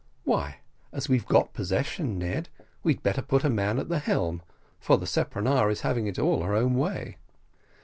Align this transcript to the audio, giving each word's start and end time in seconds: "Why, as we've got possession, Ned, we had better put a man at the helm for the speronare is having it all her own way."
"Why, 0.23 0.61
as 0.91 1.07
we've 1.07 1.27
got 1.27 1.53
possession, 1.53 2.17
Ned, 2.17 2.49
we 2.81 2.93
had 2.95 3.03
better 3.03 3.21
put 3.21 3.43
a 3.43 3.51
man 3.51 3.77
at 3.77 3.87
the 3.87 3.99
helm 3.99 4.41
for 4.79 4.97
the 4.97 5.05
speronare 5.05 5.69
is 5.69 5.81
having 5.81 6.07
it 6.07 6.17
all 6.17 6.41
her 6.41 6.55
own 6.55 6.73
way." 6.73 7.17